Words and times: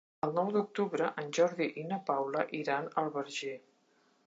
El 0.27 0.31
nou 0.35 0.47
d'octubre 0.53 1.09
en 1.23 1.29
Jordi 1.39 1.67
i 1.83 1.85
na 1.91 2.01
Paula 2.09 2.47
iran 2.63 2.91
al 3.03 3.15
Verger. 3.21 3.55